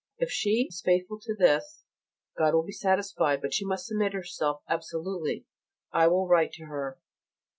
If 0.17 0.31
she 0.31 0.65
is 0.67 0.81
faithful 0.83 1.19
to 1.19 1.35
this, 1.35 1.83
God 2.35 2.55
will 2.55 2.63
be 2.63 2.71
satisfied, 2.71 3.39
but 3.39 3.53
she 3.53 3.63
must 3.65 3.85
submit 3.85 4.13
herself 4.13 4.63
absolutely. 4.67 5.45
I 5.93 6.07
will 6.07 6.27
write 6.27 6.53
to 6.53 6.65
her. 6.65 6.97